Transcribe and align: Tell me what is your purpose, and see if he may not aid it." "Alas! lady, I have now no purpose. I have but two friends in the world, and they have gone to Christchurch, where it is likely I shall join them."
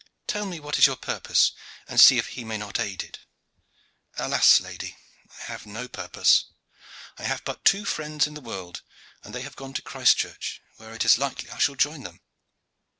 Tell 0.25 0.47
me 0.47 0.59
what 0.59 0.79
is 0.79 0.87
your 0.87 0.95
purpose, 0.95 1.51
and 1.87 2.01
see 2.01 2.17
if 2.17 2.29
he 2.29 2.43
may 2.43 2.57
not 2.57 2.79
aid 2.79 3.03
it." 3.03 3.19
"Alas! 4.17 4.59
lady, 4.59 4.97
I 5.41 5.43
have 5.43 5.67
now 5.67 5.81
no 5.81 5.87
purpose. 5.87 6.45
I 7.19 7.23
have 7.25 7.45
but 7.45 7.63
two 7.63 7.85
friends 7.85 8.25
in 8.25 8.33
the 8.33 8.41
world, 8.41 8.81
and 9.23 9.31
they 9.35 9.43
have 9.43 9.55
gone 9.55 9.75
to 9.75 9.81
Christchurch, 9.83 10.59
where 10.77 10.95
it 10.95 11.05
is 11.05 11.19
likely 11.19 11.51
I 11.51 11.59
shall 11.59 11.75
join 11.75 12.01
them." 12.01 12.19